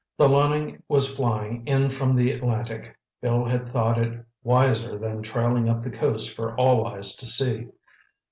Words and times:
The 0.17 0.27
Loening 0.27 0.81
was 0.87 1.15
flying 1.15 1.67
in 1.67 1.91
from 1.91 2.15
the 2.15 2.31
Atlantic. 2.31 2.97
Bill 3.21 3.45
had 3.45 3.69
thought 3.69 3.99
it 3.99 4.25
wiser 4.41 4.97
than 4.97 5.21
trailing 5.21 5.69
up 5.69 5.83
the 5.83 5.91
coast 5.91 6.35
for 6.35 6.55
all 6.55 6.87
eyes 6.87 7.15
to 7.17 7.27
see. 7.27 7.67